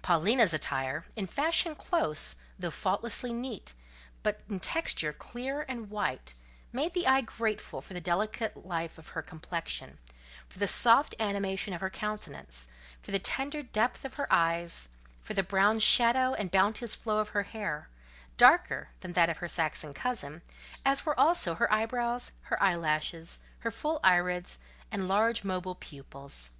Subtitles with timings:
[0.00, 3.74] Paulina's attire—in fashion close, though faultlessly neat,
[4.22, 9.20] but in texture clear and white—made the eye grateful for the delicate life of her
[9.20, 9.98] complexion,
[10.48, 12.66] for the soft animation of her countenance,
[13.02, 14.88] for the tender depth of her eyes,
[15.22, 19.92] for the brown shadow and bounteous flow of her hair—darker than that of her Saxon
[19.92, 20.40] cousin,
[20.82, 24.56] as were also her eyebrows, her eyelashes, her full irids,
[24.90, 26.52] and large mobile pupils.